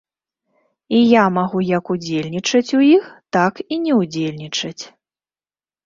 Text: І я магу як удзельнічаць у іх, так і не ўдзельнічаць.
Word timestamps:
І 0.99 1.01
я 1.21 1.25
магу 1.35 1.59
як 1.77 1.93
удзельнічаць 1.97 2.73
у 2.81 2.83
іх, 2.97 3.03
так 3.39 3.53
і 3.73 3.83
не 3.87 3.93
ўдзельнічаць. 4.03 4.79